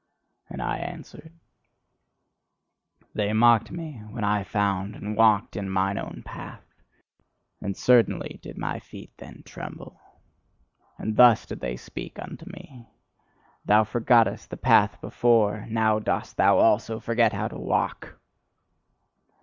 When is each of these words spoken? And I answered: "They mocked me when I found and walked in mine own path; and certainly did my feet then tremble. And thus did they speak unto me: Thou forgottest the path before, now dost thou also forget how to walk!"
And 0.49 0.63
I 0.63 0.77
answered: 0.79 1.31
"They 3.13 3.33
mocked 3.33 3.69
me 3.69 3.99
when 4.09 4.23
I 4.23 4.43
found 4.43 4.95
and 4.95 5.15
walked 5.15 5.55
in 5.55 5.69
mine 5.69 5.99
own 5.99 6.23
path; 6.25 6.65
and 7.61 7.77
certainly 7.77 8.39
did 8.41 8.57
my 8.57 8.79
feet 8.79 9.11
then 9.17 9.43
tremble. 9.45 10.01
And 10.97 11.17
thus 11.17 11.45
did 11.45 11.59
they 11.59 11.75
speak 11.77 12.17
unto 12.17 12.49
me: 12.51 12.87
Thou 13.63 13.83
forgottest 13.83 14.49
the 14.49 14.57
path 14.57 14.99
before, 15.01 15.67
now 15.69 15.99
dost 15.99 16.35
thou 16.35 16.57
also 16.57 16.99
forget 16.99 17.31
how 17.31 17.47
to 17.47 17.59
walk!" 17.59 18.17